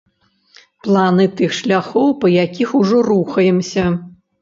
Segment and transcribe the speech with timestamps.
[0.87, 3.91] Планы тых шляхоў, па якіх ужо рухаемся.